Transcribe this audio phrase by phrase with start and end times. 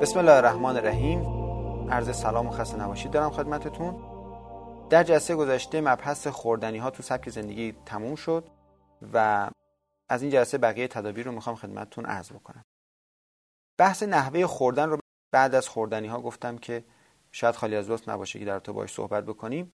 [0.00, 1.20] بسم الله الرحمن الرحیم.
[1.90, 3.96] عرض سلام و خسته نباشید دارم خدمتتون.
[4.88, 8.48] در جلسه گذشته مبحث خوردنی ها تو سبک زندگی تموم شد
[9.12, 9.50] و
[10.08, 12.64] از این جلسه بقیه تدابیر رو می‌خوام خدمتتون عرض بکنم.
[13.78, 14.98] بحث نحوه خوردن رو
[15.32, 16.84] بعد از خوردنی ها گفتم که
[17.32, 19.72] شاید خالی از لطف نباشه که در تو باش صحبت بکنیم.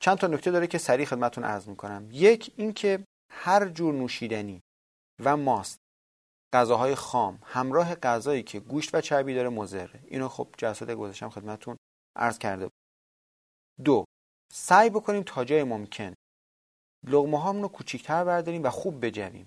[0.00, 2.08] چند تا نکته داره که سریع خدمتتون عرض می‌کنم.
[2.12, 4.62] یک اینکه هر جور نوشیدنی
[5.24, 5.87] و ماست
[6.52, 11.76] غذاهای خام همراه غذایی که گوشت و چربی داره مضره اینو خب جلسات گذاشتم خدمتتون
[12.16, 12.72] عرض کرده بود
[13.84, 14.04] دو
[14.52, 16.14] سعی بکنیم تا جای ممکن
[17.06, 19.46] لغمه هامون رو کوچیک‌تر برداریم و خوب بجویم.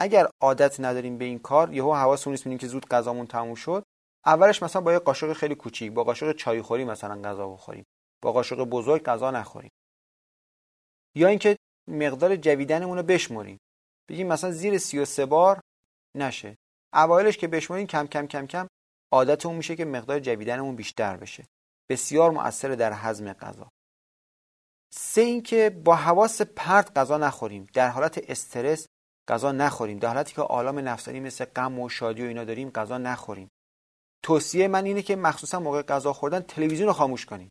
[0.00, 3.84] اگر عادت نداریم به این کار یهو حواسمون نیست که زود غذامون تموم شد.
[4.26, 7.84] اولش مثلا با یه قاشق خیلی کوچیک با قاشق چای خوری مثلا غذا بخوریم.
[8.22, 9.70] با قاشق بزرگ غذا نخوریم.
[11.16, 11.56] یا اینکه
[11.88, 13.58] مقدار جویدنمون رو بشمریم.
[14.08, 15.60] بگیم مثلا زیر 33 بار
[16.16, 16.56] نشه.
[16.94, 18.66] اوایلش که بشماریم کم کم کم کم
[19.12, 21.44] عادتمون میشه که مقدار جویدنمون بیشتر بشه.
[21.90, 23.68] بسیار مؤثر در هضم غذا.
[24.94, 27.66] سه اینکه با حواس پرت غذا نخوریم.
[27.72, 28.86] در حالت استرس
[29.28, 29.98] غذا نخوریم.
[29.98, 33.48] در حالتی که آلام نفسانی مثل غم و شادی و اینا داریم غذا نخوریم.
[34.24, 37.50] توصیه من اینه که مخصوصا موقع غذا خوردن تلویزیون رو خاموش کنیم.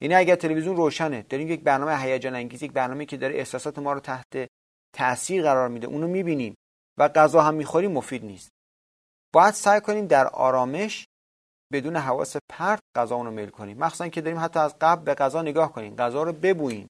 [0.00, 3.92] یعنی اگر تلویزیون روشنه داریم یک برنامه هیجان انگیز یک برنامه که داره احساسات ما
[3.92, 4.48] رو تحت
[4.96, 6.54] تاثیر قرار میده اونو می‌بینیم.
[6.98, 8.48] و غذا هم می‌خوریم مفید نیست.
[9.34, 11.06] باید سعی کنیم در آرامش
[11.72, 13.78] بدون حواس پرت غذا رو میل کنیم.
[13.78, 16.86] مخصوصا که داریم حتی از قبل به غذا نگاه کنیم غذا رو ببوییم.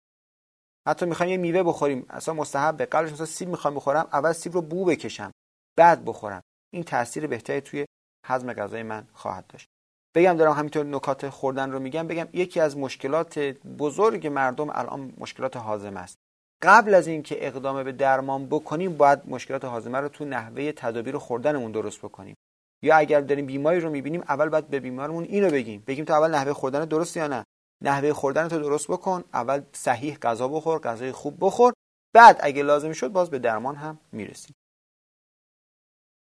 [0.88, 4.52] حتی می‌خوایم یه میوه بخوریم اصلا مستحب به قبلش مثلا سیب می‌خوام بخورم اول سیب
[4.52, 5.30] رو بو بکشم
[5.78, 6.42] بعد بخورم.
[6.72, 7.86] این تاثیر بهتری توی
[8.26, 9.68] هضم غذای من خواهد داشت.
[10.16, 13.38] بگم دارم همینطور نکات خوردن رو میگم بگم یکی از مشکلات
[13.78, 16.16] بزرگ مردم الان مشکلات هاضمه است.
[16.64, 21.72] قبل از اینکه اقدام به درمان بکنیم باید مشکلات هاضمه رو تو نحوه تدابیر خوردنمون
[21.72, 22.36] درست بکنیم.
[22.82, 25.84] یا اگر داریم بیماری رو می‌بینیم اول باید به بیمارمون اینو بگیم.
[25.86, 27.44] بگیم تو اول نحوه خوردن درست یا نه؟
[27.82, 31.72] نحوه خوردن تو درست بکن اول صحیح غذا بخور غذای خوب بخور.
[32.14, 34.54] بعد اگه لازم شد باز به درمان هم می‌رسیم.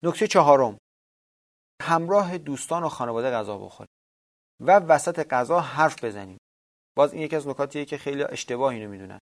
[0.03, 0.77] نکته چهارم.
[1.81, 3.89] همراه دوستان و خانواده غذا بخوریم
[4.61, 6.37] و وسط غذا حرف بزنیم.
[6.97, 9.19] باز این یکی از نکاتیه که خیلی اشتباه اینو می‌دونن.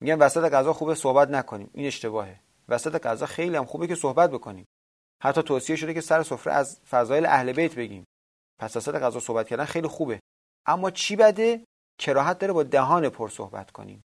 [0.00, 1.70] میگن وسط غذا خوبه صحبت نکنیم.
[1.74, 2.40] این اشتباهه.
[2.68, 4.66] وسط غذا خیلی هم خوبه که صحبت بکنیم.
[5.22, 8.04] حتی توصیه شده که سر سفره از فضایل اهل بیت بگیم.
[8.60, 10.20] پس وسط غذا صحبت کردن خیلی خوبه.
[10.66, 11.64] اما چی بده؟
[11.98, 14.02] کراهت داره با دهان پر صحبت کنیم.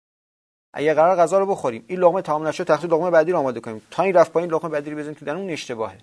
[0.74, 3.82] اگه قرار غذا رو بخوریم این لقمه تمام نشد تخت لقمه بعدی رو آماده کنیم.
[3.92, 6.02] تا این رفت پایین لقمه بعدی رو بزنیم تو اون اشتباهه.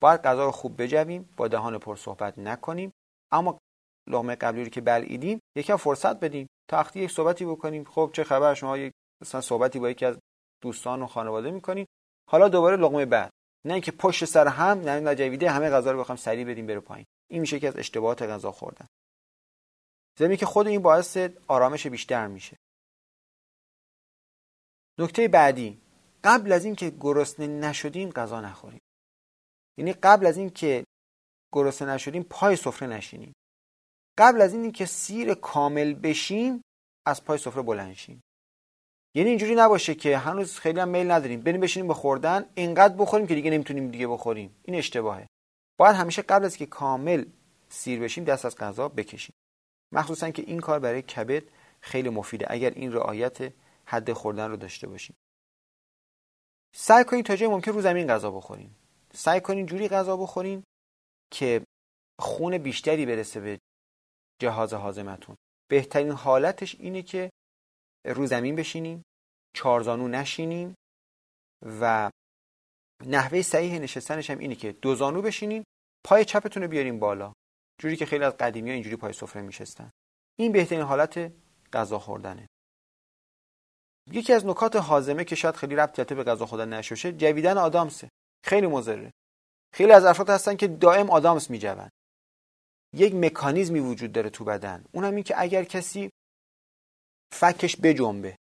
[0.00, 2.92] باید غذا رو خوب بجویم با دهان پر صحبت نکنیم.
[3.32, 3.58] اما
[4.08, 7.84] لقمه قبلی رو که بلعیدیم یکم فرصت بدیم تا وقتی یک صحبتی بکنیم.
[7.84, 8.92] خب چه خبر؟ شما یک
[9.22, 10.18] مثلا صحبتی با یکی از
[10.62, 11.86] دوستان و خانواده می‌کنیم
[12.30, 13.30] حالا دوباره لقمه بعد.
[13.66, 17.06] نه اینکه پشت سر هم نه نجویده همه غذا رو بخوام سریع بدیم بره پایین.
[17.30, 18.86] این میشه که از اشتباهات غذا خوردن.
[20.18, 21.16] زمین که خود این باعث
[21.48, 22.56] آرامش بیشتر میشه.
[24.98, 25.80] نکته بعدی.
[26.24, 28.80] قبل از اینکه گرسنه نشدیم غذا نخوریم.
[29.78, 30.84] یعنی قبل از اینکه
[31.52, 33.32] گرسنه نشدیم پای سفره نشینیم.
[34.18, 36.62] قبل از اینکه سیر کامل بشیم
[37.06, 38.22] از پای سفره بلند شیم.
[39.14, 41.40] یعنی اینجوری نباشه که هنوز خیلی هم میل نداریم.
[41.40, 44.56] بریم بشینیم به خوردن اینقدر بخوریم که دیگه نمی‌تونیم دیگه بخوریم.
[44.62, 45.26] این اشتباهه.
[45.78, 47.24] باید همیشه قبل از که کامل
[47.68, 49.34] سیر بشیم دست از غذا بکشیم.
[49.92, 51.42] مخصوصا که این کار برای کبد
[51.80, 53.52] خیلی مفیده اگر این رعایت
[53.84, 55.16] حد خوردن رو داشته باشیم.
[56.74, 58.76] سعی کنید تا جای ممکن رو زمین غذا بخوریم.
[59.14, 60.62] سعی کنید جوری غذا بخورین
[61.30, 61.62] که
[62.20, 63.58] خون بیشتری برسه به
[64.42, 65.36] جهاز هاضمتون
[65.70, 67.30] بهترین حالتش اینه که
[68.06, 69.02] رو زمین بشینیم
[69.56, 70.74] چارزانو نشینیم
[71.80, 72.10] و
[73.06, 75.64] نحوه صحیح نشستنش هم اینه که دو زانو بشینیم
[76.06, 77.32] پای چپتون رو بیاریم بالا.
[77.80, 79.90] جوری که خیلی از قدیمی ها اینجوری پای سفره میشستن.
[80.38, 81.32] این بهترین حالت
[81.72, 82.46] غذا خوردنه.
[84.10, 88.08] یکی از نکات حازمه که شاید خیلی ربط به غذا خوردن نشوشه جویدن آدامسه.
[88.44, 89.10] خیلی مضره.
[89.74, 91.88] خیلی از افراد هستن که دائم آدامس میجون
[92.94, 94.84] یک مکانیزمی وجود داره تو بدن.
[94.92, 96.10] اونم این که اگر کسی
[97.32, 98.36] فکش بجنبه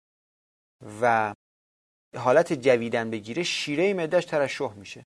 [1.03, 1.35] و
[2.17, 5.05] حالت جویدن بگیره شیره معدهش ترشح میشه.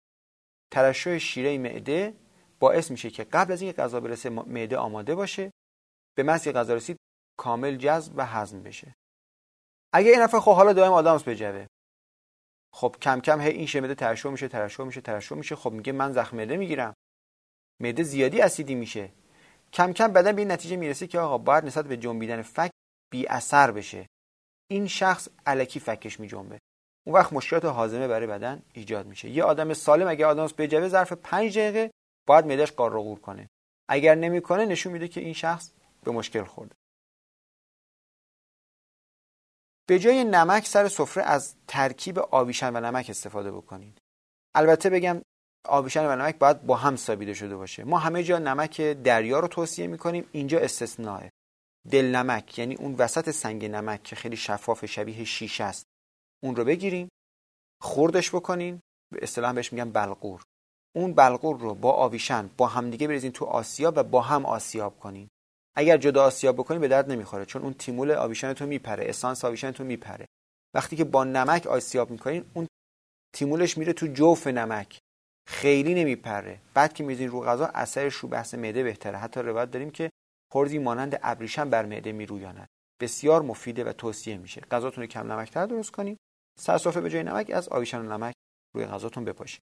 [0.72, 2.14] ترشح شیره معده
[2.58, 5.50] باعث میشه که قبل از اینکه غذا برسه معده آماده باشه
[6.16, 6.96] به محض غذا رسید
[7.38, 8.94] کامل جذب و هضم بشه.
[9.92, 11.66] اگه این نفر خب حالا دائم آدامس بجوه.
[12.72, 15.56] خب کم کم هی این شمده ترشح میشه ترشح میشه ترشح میشه.
[15.56, 16.94] خب میگه من زخم معده می‌گیرم.
[17.80, 19.12] معده زیادی اسیدی میشه.
[19.74, 22.70] کم کم بدن به این نتیجه می‌رسه که آقا باید نسبت به جنبیدن فک
[23.10, 24.06] بی اثر بشه.
[24.70, 26.58] این شخص علکی فکش می جنبه
[27.06, 29.30] اون وقت مشکلات حازمه برای بدن ایجاد میشه.
[29.30, 31.90] یه آدم سالم اگه آدمس جوه ظرف 5 دقیقه
[32.26, 33.48] باید معدهش قار کنه.
[33.88, 35.70] اگر نمی‌کنه نشون میده که این شخص
[36.04, 36.74] به مشکل خورده.
[39.88, 43.98] به جای نمک سر سفره از ترکیب آبیشن و نمک استفاده بکنید.
[44.54, 45.22] البته بگم
[45.64, 47.84] آبیشن و نمک باید با هم سابیده شده باشه.
[47.84, 51.28] ما همه جا نمک دریا رو توصیه می‌کنیم اینجا استثناء
[51.90, 55.86] دل نمک یعنی اون وسط سنگ نمک که خیلی شفاف شبیه شیشه است.
[56.42, 57.08] اون رو بگیریم
[57.80, 58.80] خوردش بکنین
[59.12, 60.42] به اصطلاح بهش میگن بلقور
[60.96, 65.28] اون بلقور رو با آویشن با همدیگه بریزین تو آسیاب و با هم آسیاب کنین.
[65.76, 69.70] اگر جدا آسیاب بکنین به درد نمی‌خوره چون اون تیمول آویشن تو میپره اسانس آویشن
[69.70, 70.26] تو میپره.
[70.74, 72.66] وقتی که با نمک آسیاب می‌کنین اون
[73.34, 74.98] تیمولش میره تو جوف نمک.
[75.46, 76.60] خیلی نمیپره.
[76.74, 79.18] بعد که میزین رو غذا اثرش رو بحث معده بهتره.
[79.18, 80.10] حتی روایت داریم که
[80.52, 82.68] خوردی مانند ابریشم بر معده میرویاند
[83.00, 84.60] بسیار مفیده و توصیه میشه.
[84.60, 86.18] غذاتون کم نمکتر درست کنید
[86.58, 88.34] سر به جای نمک از آویشن و نمک
[88.74, 89.62] روی غذاتون بپاشید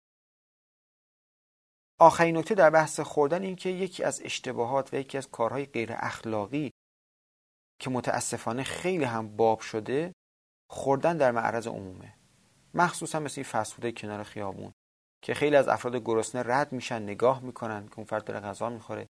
[2.00, 5.90] آخرین نکته در بحث خوردن این که یکی از اشتباهات و یکی از کارهای غیر
[5.94, 6.72] اخلاقی
[7.80, 10.14] که متاسفانه خیلی هم باب شده
[10.70, 12.14] خوردن در معرض عمومه.
[12.74, 14.72] مخصوصا مثل این فسفوده کنار خیابون.
[15.22, 19.08] که خیلی از افراد گرسنه رد میشن نگاه می‌کنن که اون فرد داره غذا می‌خوره.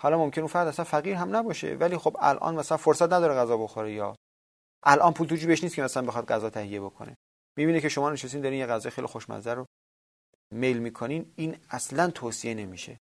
[0.00, 3.56] حالا ممکن اون فرد اصلا فقیر هم نباشه ولی خب الان مثلا فرصت نداره غذا
[3.56, 4.16] بخوره یا
[4.82, 7.16] الان پول تو جیبش نیست که مثلا بخواد غذا تهیه بکنه.
[7.56, 9.66] می‌بینه که شما نشستین دارین یه غذا خیلی خوشمزه رو
[10.54, 12.98] میل می‌کنین این اصلا توصیه نمیشه.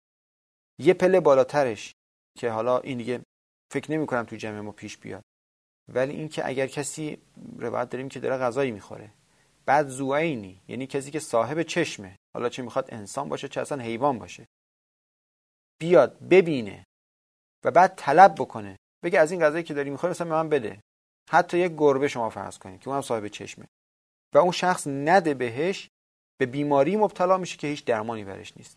[0.78, 1.94] یه پله بالاترش
[2.38, 3.20] که حالا این دیگه
[3.72, 5.22] فکر نمی کنم تو جمع ما پیش بیاد.
[5.88, 7.22] ولی اینکه اگر کسی
[7.58, 9.10] روایت داریم که داره غذایی می‌خوره.
[9.66, 12.18] بعد زوعینی یعنی کسی که صاحب چشمه.
[12.34, 14.48] حالا چه می‌خواد؟ انسان باشه چه اصلا حیوان باشه.
[15.80, 16.86] بیاد ببینه
[17.64, 18.78] و بعد طلب بکنه.
[19.02, 20.80] بگه از این غذایی که داری می‌خوری مثلا به من بده.
[21.30, 23.68] حتی یک گربه شما فرض کنید که اون هم صاحب چشمه.
[24.34, 25.88] و اون شخص نده بهش
[26.38, 28.76] به بیماری مبتلا میشه که هیچ درمانی برش نیست.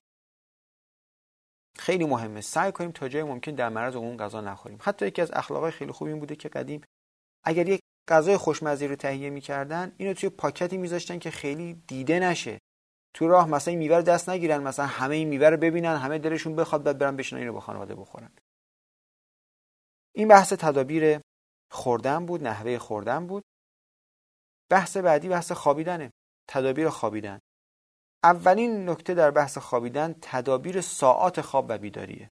[1.77, 2.41] خیلی مهمه.
[2.41, 4.77] سعی کنیم تا جای ممکن در معرض اون غذا نخوریم.
[4.81, 6.81] حتی یکی از اخلاقای خیلی خوب این بوده که قدیم
[7.43, 12.59] اگر یک غذای خوشمزه رو تهیه می‌کردن اینو توی پاکتی میذاشتن که خیلی دیده نشه.
[13.13, 16.55] تو راه مثلا این میوه دست نگیرن مثلا همه این میوه رو ببینن همه دلشون
[16.55, 18.31] بخواد بعد برن بشینن اینو با خانواده بخورن.
[20.15, 21.19] این بحث تدابیر
[21.71, 23.43] خوردن بود نحوه خوردن بود.
[24.69, 26.11] بحث بعدی بحث خوابیدنه
[26.47, 27.39] تدابیر خوابیدن.
[28.23, 32.31] اولین نکته در بحث خوابیدن تدابیر ساعات خواب و بیداریه.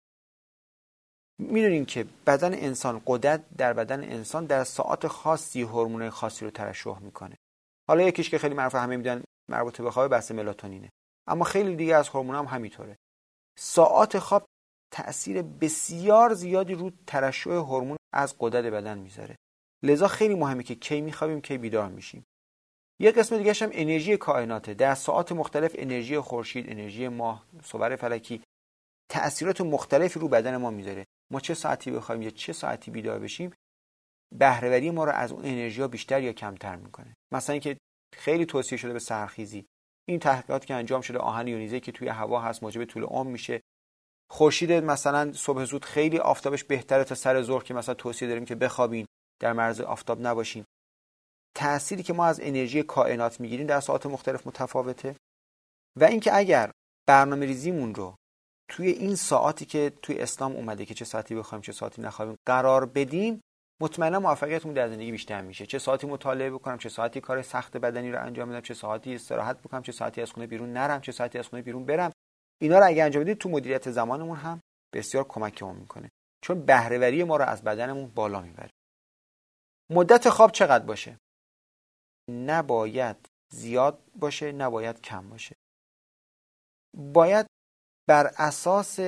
[1.40, 7.00] می‌دونین که بدن انسان قدرت در بدن انسان در ساعات خاصی هورمون خاصی رو ترشح
[7.00, 7.36] می‌کنه.
[7.88, 10.90] حالا یکیش که خیلی معروف همه می‌دونن مربوط به خواب بحث ملاتونینه.
[11.28, 12.98] اما خیلی دیگه از هورمون هم همینطوره.
[13.60, 14.46] ساعات خواب
[14.94, 19.36] تأثیر بسیار زیادی رو ترشح هورمون از قدرت بدن می‌ذاره.
[19.84, 22.26] لذا خیلی مهمه که کی میخوابیم کی بیدار میشیم.
[23.00, 24.74] یه قسم دیگه هم انرژی کائناته.
[24.74, 28.44] در ساعات مختلف انرژی خورشید انرژی ماه صور فلکی
[29.10, 31.06] تأثیرات مختلفی رو بدن ما می‌ذاره.
[31.40, 33.54] چه ساعتی بخوایم یا چه ساعتی بیدار بشیم
[34.36, 37.14] بهرهوری ما رو از اون انرژی بیشتر یا کمتر می‌کنه.
[37.34, 37.78] مثلا اینکه
[38.16, 39.66] خیلی توصیه شده به سرخیزی.
[40.10, 43.62] این تحقیقات که انجام شده آهن یونیزه که توی هوا هست موجب طول عمر میشه.
[44.32, 48.56] خورشید مثلا صبح زود خیلی آفتابش بهتره تا سر ظهر که مثلا توصیه داریم که
[48.56, 49.06] بخوابین
[49.42, 50.65] در مرز آفتاب نباشین.
[51.56, 55.15] تأثیری که ما از انرژی کائنات می‌گیریم در ساعات مختلف متفاوته.
[56.00, 56.72] و اینکه اگر
[57.08, 58.15] برنامه ریزیمون رو
[58.67, 62.86] توی این ساعاتی که توی اسلام اومده که چه ساعتی بخوایم چه ساعتی نخواهیم قرار
[62.86, 63.41] بدیم
[63.81, 65.65] مطمئنا موفقیتمون در زندگی بیشتر میشه.
[65.65, 69.60] چه ساعتی مطالعه بکنم چه ساعتی کار سخت بدنی رو انجام بدم چه ساعتی استراحت
[69.60, 72.12] بکنم چه ساعتی از خونه بیرون نرم چه ساعتی از خونه بیرون برم.
[72.62, 74.62] اینا رو اگه انجام بدید تو مدیریت زمانمون هم
[74.93, 76.12] بسیار کمکمون می‌کنه.
[76.41, 78.69] چون بهرهوری ما رو از بدنمون بالا می‌بره.
[79.89, 81.17] مدت خواب چقدر باشه؟
[82.31, 85.55] نباید زیاد باشه نباید کم باشه.
[86.93, 87.45] باید
[88.07, 89.00] بر اساس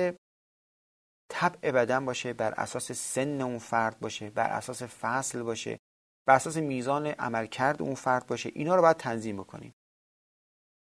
[1.30, 5.78] طبع بدن باشه بر اساس سن اون فرد باشه بر اساس فصل باشه
[6.26, 8.50] بر اساس میزان عملکرد اون فرد باشه.
[8.54, 9.72] اینا رو باید تنظیم بکنیم.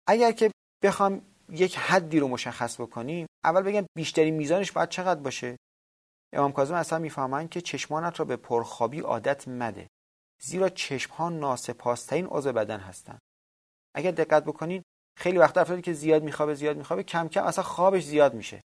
[0.07, 0.51] اگر که
[0.83, 5.57] بخوام یک حدی رو مشخص بکنیم اول بگم بیشترین میزانش باید چقدر باشه؟
[6.33, 9.87] امام کاظم اصلا می‌فهمن که چشمانت را به پرخوابی عادت مده.
[10.41, 13.19] زیرا چشم ها ناسپاسترین عضو بدن هستند
[13.95, 14.83] اگر دقت بکنید
[15.19, 18.61] خیلی وقت افرادی که زیاد میخوابه زیاد میخوابه کم کم اصلا خوابش زیاد میشه.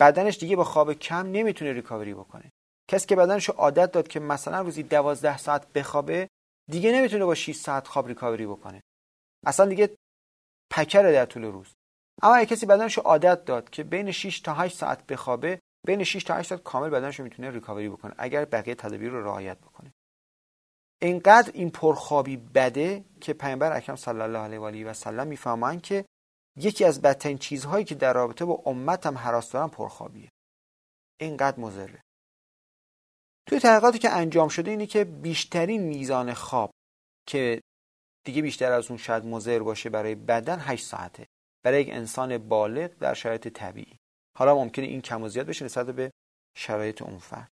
[0.00, 2.52] بدنش دیگه با خواب کم نمی‌تونه ریکاوری بکنه.
[2.90, 6.28] کسی که بدنش عادت داد که مثلا روزی دوازده ساعت بخوابه
[6.70, 8.82] دیگه نمی‌تونه با 6 ساعت خواب ریکاوری بکنه.
[9.46, 9.96] اصلا دیگه
[10.72, 11.74] پکره در طول روز.
[12.22, 16.24] اما اگه کسی بدنش عادت داد که بین 6 تا 8 ساعت بخوابه بین 6
[16.24, 19.92] تا 8 ساعت کامل بدنش می‌تونه ریکاوری بکنه اگر بقیه تدابیر رو رعایت بکنه.
[21.02, 25.80] اینقدر این پرخوابی بده که پیامبر اکرم صلی الله علیه و آله و سلم می‌فهمن
[25.80, 26.04] که
[26.56, 30.28] یکی از بدترین چیزهایی که در رابطه با امتم حراس دارم پرخوابیه.
[31.20, 32.02] اینقدر مضره.
[33.46, 36.70] توی تحقیقاتی که انجام شده اینه که بیشترین میزان خواب
[37.26, 37.60] که
[38.24, 41.26] دیگه بیشتر از اون شاید مضر باشه برای بدن 8 ساعته.
[41.64, 43.96] برای یک انسان بالغ در شرایط طبیعی.
[44.38, 46.10] حالا ممکنه این کم و زیاد بشه نسبت به
[46.56, 47.50] شرایط اون فرد.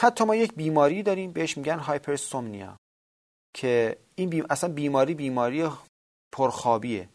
[0.00, 2.76] حتی ما یک بیماری داریم بهش میگن هایپرسومنیا
[3.54, 4.46] که این بیم...
[4.50, 5.68] اصلا بیماری بیماری
[6.32, 7.08] پرخوابیه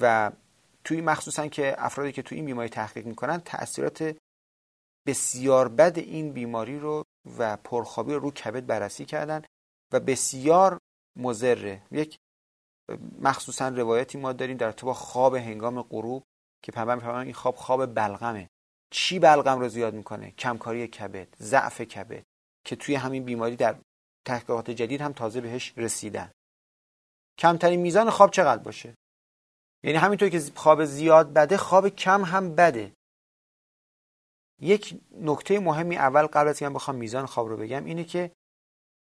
[0.00, 0.32] و
[0.84, 4.16] توی مخصوصا که افرادی که توی این بیماری تحقیق می‌کنن تاثیرات
[5.06, 7.04] بسیار بد این بیماری رو
[7.38, 9.42] و پرخوابی رو رو کبد بررسی کردن
[9.92, 10.78] و بسیار
[11.16, 11.82] مضره.
[11.90, 12.18] یک
[13.20, 16.22] مخصوصا روایتی ما داریم در با خواب هنگام غروب
[16.62, 18.48] که میفرمایند این خواب خواب بلغمه.
[18.92, 22.22] چی بلغم رو زیاد می‌کنه؟ کمکاری کبد ضعف کبد
[22.64, 23.76] که توی همین بیماری در
[24.26, 26.30] تحقیقات جدید هم تازه بهش رسیدن.
[27.38, 28.94] کمترین میزان خواب چقدر باشه؟
[29.84, 32.92] یعنی همینطور که خواب زیاد بده خواب کم هم بده.
[34.60, 38.30] یک نکته مهمی اول قبل از اینکه بخوام میزان خواب رو بگم اینه که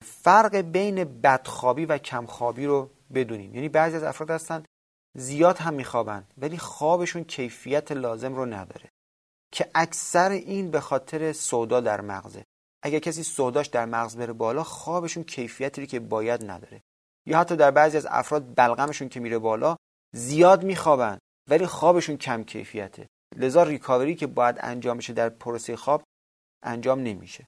[0.04, 3.54] فرق بین بدخوابی و کمخوابی رو بدونیم.
[3.54, 4.64] یعنی بعضی از افراد هستن
[5.16, 8.90] زیاد هم میخوابن ولی خوابشون کیفیت لازم رو نداره.
[9.52, 12.44] که اکثر این به خاطر سودا در مغزه.
[12.82, 16.82] اگر کسی سوداش در مغز بره بالا خوابشون کیفیتی که باید نداره.
[17.26, 19.76] یا حتی در بعضی از افراد بلغمشون که میره بالا
[20.14, 21.18] زیاد میخوابن
[21.50, 23.06] ولی خوابشون کم کیفیته.
[23.36, 26.02] لذا ریکاوری که باید انجام بشه در پروسه خواب
[26.62, 27.46] انجام نمیشه.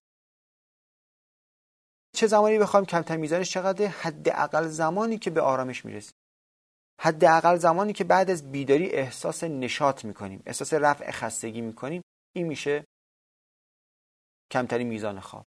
[2.17, 6.15] چه زمانی بخوام کمتر میزانش چقدر؟ حداقل زمانی که به آرامش می‌رسیم.
[7.01, 12.03] حداقل زمانی که بعد از بیداری احساس نشاط می‌کنیم احساس رفع خستگی می‌کنیم
[12.37, 12.85] این میشه
[14.51, 15.47] کمترین میزان خواب.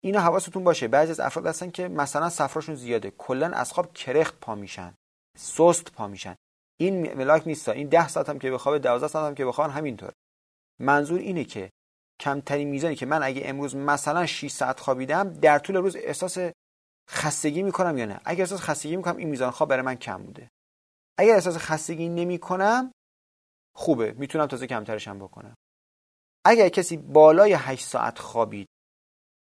[0.00, 0.88] اینا حواستون باشه.
[0.88, 3.10] بعضی از افراد هستن که مثلا صفراشون زیاده.
[3.10, 4.94] کلا از خواب کرخت پا میشن.
[5.36, 6.36] سست پا میشن.
[6.80, 7.68] این ملاک نیست.
[7.68, 10.12] این ده ساعت هم که بخوابه 12 ساعت هم که بخوان همینطور.
[10.80, 11.70] منظور اینه که
[12.20, 16.38] کمترین میزانی که من اگه امروز مثلا 6 ساعت خوابیدم در طول روز احساس
[17.08, 20.50] خستگی می‌کنم یا نه؟ اگر احساس خستگی می‌کنم این میزان خواب برای من کم بوده.
[21.18, 22.92] اگر احساس خستگی نمی‌کنم
[23.76, 24.12] خوبه.
[24.12, 25.54] می‌تونم تازه کمترش هم بکنم.
[26.44, 28.68] اگر کسی بالای 8 ساعت خوابید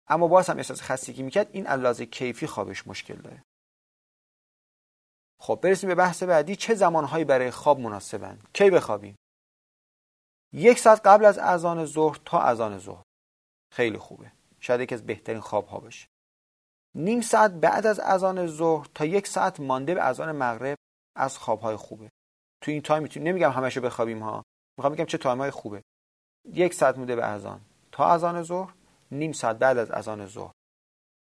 [0.08, 3.42] اما باز هم احساس خستگی می‌کرد این علاوه کیفی خوابش مشکل داره.
[5.40, 6.56] خب برسیم به بحث بعدی.
[6.56, 9.16] چه زمانهایی برای خواب مناسبن کی بخوابیم؟
[10.52, 13.02] یک ساعت قبل از اذان ظهر تا اذان ظهر.
[13.72, 14.32] خیلی خوبه.
[14.60, 16.08] شاید یکی از بهترین خواب ها باشه.
[16.98, 20.78] نیم ساعت بعد از اذان ظهر تا یک ساعت مانده به اذان مغرب
[21.16, 22.10] از خواب های خوبه.
[22.62, 24.42] تو این تایم می‌تونیم نمیگم همشو بخوابیم ها.
[24.78, 25.82] می‌خوام بگم چه تایم های خوبه.
[26.44, 27.60] یک ساعت مونده به اذان.
[27.92, 28.74] تا اذان ظهر
[29.10, 30.52] نیم ساعت بعد از اذان ظهر.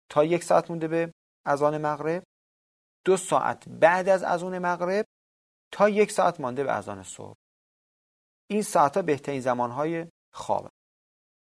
[0.10, 1.12] تا یک ساعت مونده به
[1.46, 2.24] اذان مغرب
[3.06, 5.06] دو ساعت بعد از اذان مغرب
[5.72, 7.36] تا یک ساعت مانده به اذان صبح.
[8.50, 10.70] این ساعتها بهترین زمانهای خواب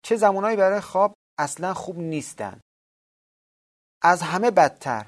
[0.05, 2.61] چه زمانهایی برای خواب اصلا خوب نیستن.
[4.03, 5.07] از همه بدتر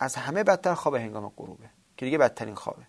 [0.00, 2.82] از همه بدتر خواب هنگام غروبه که دیگه بدترین خوابه.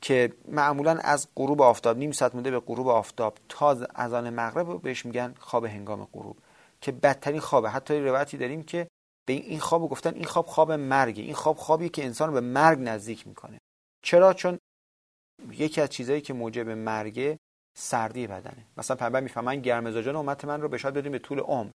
[0.00, 5.06] که معمولا از غروب آفتاب نیم ساعت مونده به غروب آفتاب تا اذان مغرب بهش
[5.06, 6.36] میگن خواب هنگام غروب
[6.80, 7.70] که بدترین خوابه.
[7.70, 8.88] حتی روایتی داریم که
[9.26, 12.78] به این خواب گفتن این خواب خواب مرگه این خواب خوابی که انسان به مرگ
[12.80, 13.58] نزدیک می‌کنه.
[14.02, 14.58] چرا؟ چون
[15.50, 17.38] یکی از چیزهایی که موجب مرگه
[17.78, 18.66] سردی بدنه.
[18.76, 21.70] مثلا پیامبر می‌فهمن گرمزاجان امت من رو بشاد بدیم به طول عمر.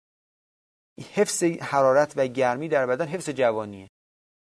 [1.00, 3.88] حفظ حرارت و گرمی در بدن حفظ جوانیه.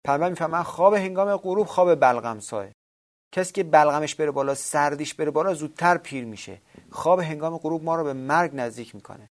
[0.05, 2.73] پیامبر می‌فهمن خواب هنگام غروب خواب بلغم سایه
[3.31, 6.61] کسی که بلغمش بره بالا سردیش بره بالا زودتر پیر میشه.
[6.91, 9.29] خواب هنگام غروب ما رو به مرگ نزدیک می‌کنه.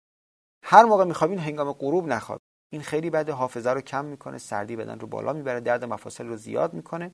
[0.65, 2.41] هر موقع میخوابین هنگام غروب نخواب.
[2.73, 6.37] این خیلی بده حافظه رو کم می‌کنه سردی بدن رو بالا می‌بره درد مفاصل رو
[6.37, 7.13] زیاد می‌کنه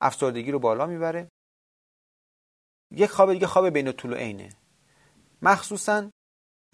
[0.00, 1.28] افسردگی رو بالا می‌بره.
[2.90, 4.48] یک خواب دیگه خواب بین عینه.
[5.42, 6.10] مخصوصا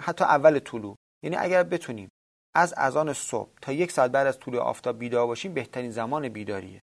[0.00, 0.96] حتی اول طلوع.
[1.22, 2.08] یعنی اگر بتونیم
[2.54, 6.82] از اذان صبح تا یک ساعت بعد از طلوع آفتاب بیدار باشیم بهترین زمان بیداریه.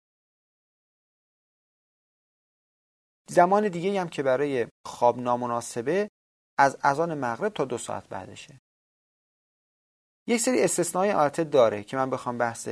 [3.29, 6.11] زمان دیگه هم که برای خواب نامناسبه
[6.59, 8.61] از اذان مغرب تا دو ساعت بعدشه.
[10.26, 12.69] یک سری استثنای البته داره که من بخوام بحث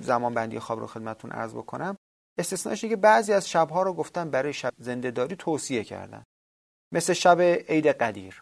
[0.00, 1.96] زمان بندی خواب رو خدمتتون عرض بکنم.
[2.38, 6.24] استثناش که بعضی از شبها رو گفتن برای شب زنده توصیه کردن.
[6.92, 8.40] مثل شب عید قدیر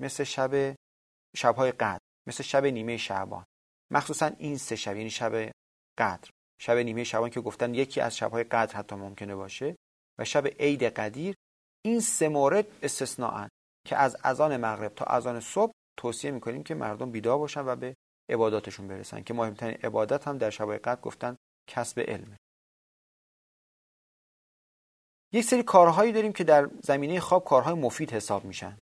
[0.00, 0.76] مثل شب
[1.38, 3.44] شبهای قدر مثل شب نیمه شعبان.
[3.92, 5.52] مخصوصا این سه شب یعنی شب
[5.98, 6.30] قدر.
[6.60, 9.76] شب نیمه شعبان که گفتن یکی از شبهای قدر حتی ممکنه باشه
[10.18, 11.34] و شب عید قدیر.
[11.84, 13.48] این سه مورد استثناءن
[13.86, 17.94] که از اذان مغرب تا اذان صبح توصیه می‌کنیم که مردم بیدار باشن و به
[18.30, 21.36] عباداتشون برسن که مهمترین عبادت هم در شبای قدر گفتن
[21.70, 22.36] کسب علمه
[25.32, 28.78] یک سری کارهایی داریم که در زمینه خواب کارهای مفید حساب میشن.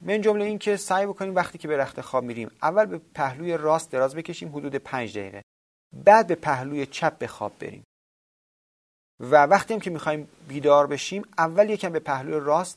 [0.00, 3.56] من جمله این که سعی بکنیم وقتی که به رخت خواب میریم اول به پهلوی
[3.56, 5.42] راست دراز بکشیم حدود 5 دقیقه.
[5.96, 7.84] بعد به پهلوی چپ به خواب بریم.
[9.20, 12.76] و وقتی هم که می‌خوایم بیدار بشیم اول یکم به پهلوی راست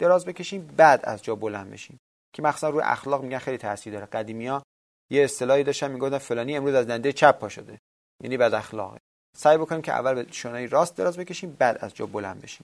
[0.00, 1.98] دراز بکشیم بعد از جا بلند بشیم.
[2.34, 4.06] که مخصوصا روی اخلاق میگن خیلی تاثیر داره.
[4.06, 4.62] قدیمیا
[5.10, 7.78] یه اصطلاحی داشتن می‌گفتن فلانی امروز از دنده چپ پا شده.
[8.22, 8.98] یعنی بد اخلاقه.
[9.36, 12.62] سعی بکنیم که اول به شانه راست دراز بکشیم بعد از جا بلند بشیم.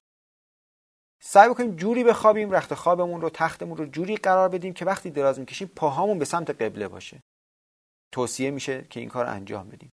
[1.21, 5.39] سعی بکنیم جوری بخوابیم رخت خوابمون رو تختمون رو جوری قرار بدیم که وقتی دراز
[5.39, 7.23] می‌کشیم پاهامون به سمت قبله باشه.
[8.13, 9.91] توصیه میشه که این کار انجام بدیم.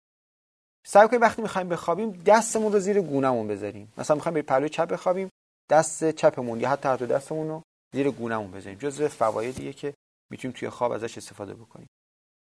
[0.86, 3.94] سعی کنیم وقتی می‌خوایم بخوابیم دستمون رو زیر گونهمون بذاریم.
[3.98, 5.30] مثلا می‌خوایم به پلوی چپ بخوابیم
[5.70, 7.62] دست چپمون یا حتی دو دستمون رو
[7.94, 8.80] زیر گونهمون بذاریم.
[8.80, 9.94] جزء فوایدیه که
[10.32, 11.88] می‌تونیم توی خواب ازش استفاده بکنیم.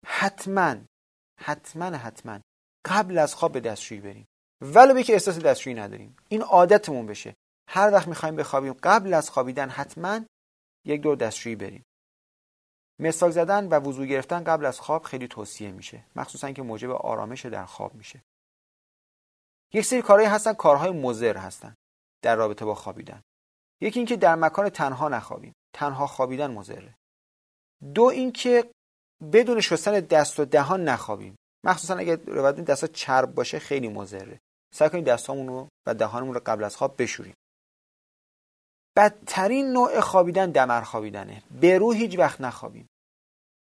[0.06, 0.76] حتما
[1.40, 2.40] حتما حتما
[2.86, 4.26] قبل از خواب به دستشویی بریم.
[4.62, 6.16] ولو که احساس دستشویی نداریم.
[6.30, 7.34] این عادتمون بشه.
[7.74, 10.20] هر وقت می‌خوایم بخوابیم قبل از خوابیدن حتما
[10.86, 11.84] یک دور دستشویی بریم.
[13.00, 17.46] مثال زدن و وضو گرفتن قبل از خواب خیلی توصیه میشه مخصوصا که موجب آرامش
[17.46, 18.24] در خواب میشه.
[19.74, 21.76] یک سری کارهایی هستن کارهای مضر هستن
[22.24, 23.22] در رابطه با خوابیدن.
[23.82, 26.96] یکی اینکه در مکان تنها نخوابیم تنها خوابیدن مضره.
[27.94, 28.72] دو اینکه
[29.34, 31.36] بدون شستن دست و دهان نخوابیم.
[31.66, 34.40] مخصوصا اگه روایت دستا چرب باشه خیلی مضره.
[34.74, 37.34] سعی کنیم دستامون و دهانمون رو قبل از خواب بشوریم.
[38.96, 41.44] بدترین نوع خوابیدن دمر خوابیدنه.
[41.62, 42.90] به رو هیچ وقت نخوابیم.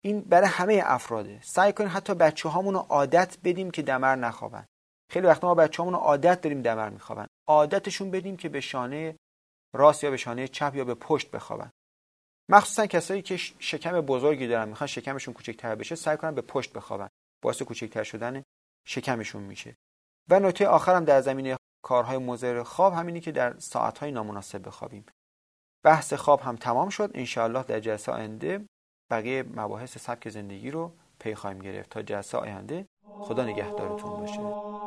[0.02, 1.40] این برای همه افراده.
[1.42, 4.66] سعی کنیم حتی بچه هامون رو عادت بدیم که دمر نخوابن.
[5.10, 7.28] خیلی وقت ما بچه رو عادت داریم دمر میخوابن.
[7.48, 9.16] عادتشون بدیم که به شانه
[9.74, 11.72] راست یا به شانه چپ یا به پشت بخوابن.
[12.50, 17.10] مخصوصا کسایی که شکم بزرگی دارن می‌خوان شکمشون کوچکتر بشه سعی کنن به پشت بخوابن.
[17.44, 18.44] باعث کوچکتر شدن
[18.86, 19.76] شکمشون میشه.
[20.30, 25.06] و نکته آخرم در زمینه کارهای مضر خواب همینی که در ساعتهای نامناسب بخوابیم.
[25.84, 27.12] بحث خواب هم تمام شد.
[27.14, 28.66] انشاءالله در جلسه آینده
[29.12, 31.90] بقیه مباحث سبک زندگی رو پی خواهیم گرفت.
[31.90, 32.86] تا جلسه آینده
[33.22, 34.83] خدا نگهدارتون باشه.